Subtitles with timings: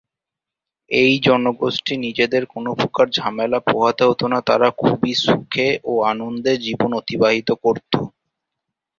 [0.91, 6.91] এই জনগোষ্ঠী নিজেদের কোন প্রকার ঝামেলা পোহাতে হত না তারা খুবই সুখে ও আনন্দে জীবন
[6.99, 7.93] অতিবাহিত করত।